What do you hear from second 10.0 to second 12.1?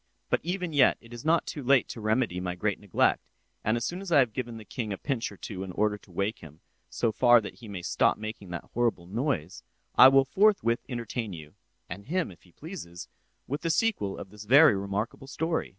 will forthwith entertain you (and